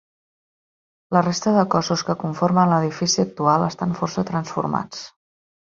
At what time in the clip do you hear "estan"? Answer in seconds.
3.69-3.97